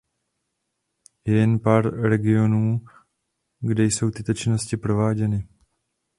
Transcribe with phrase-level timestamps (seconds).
[1.25, 2.85] Je jen pár regionů,
[3.59, 5.47] kde jsou tyto činnosti prováděny.